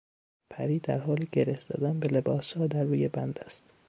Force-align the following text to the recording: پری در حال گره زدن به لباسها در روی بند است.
پری 0.49 0.79
در 0.79 0.97
حال 0.97 1.25
گره 1.31 1.59
زدن 1.69 1.99
به 1.99 2.07
لباسها 2.07 2.67
در 2.67 2.83
روی 2.83 3.07
بند 3.07 3.39
است. 3.39 3.63